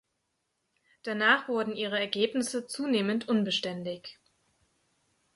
Danach 1.03 1.47
wurden 1.47 1.75
ihre 1.75 1.99
Ergebnisse 1.99 2.65
zunehmend 2.65 3.29
unbeständig. 3.29 4.17